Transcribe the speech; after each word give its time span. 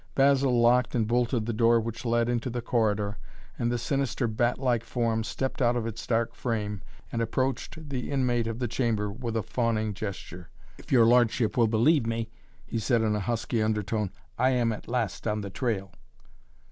Basil 0.15 0.59
locked 0.59 0.95
and 0.95 1.07
bolted 1.07 1.45
the 1.45 1.53
door 1.53 1.79
which 1.79 2.05
led 2.05 2.27
into 2.27 2.49
the 2.49 2.59
corridor, 2.63 3.19
and 3.59 3.71
the 3.71 3.77
sinister, 3.77 4.27
bat 4.27 4.57
like 4.57 4.83
form 4.83 5.23
stepped 5.23 5.61
out 5.61 5.75
of 5.75 5.85
its 5.85 6.07
dark 6.07 6.33
frame 6.33 6.81
and 7.11 7.21
approached 7.21 7.87
the 7.89 8.09
inmate 8.09 8.47
of 8.47 8.57
the 8.57 8.67
chamber 8.67 9.11
with 9.11 9.37
a 9.37 9.43
fawning 9.43 9.93
gesture. 9.93 10.49
"If 10.79 10.91
your 10.91 11.05
lordship 11.05 11.55
will 11.55 11.67
believe 11.67 12.07
me," 12.07 12.31
he 12.65 12.79
said 12.79 13.03
in 13.03 13.15
a 13.15 13.19
husky 13.19 13.61
undertone, 13.61 14.09
"I 14.39 14.49
am 14.49 14.71
at 14.73 14.87
last 14.87 15.27
on 15.27 15.41
the 15.41 15.51
trail." 15.51 15.91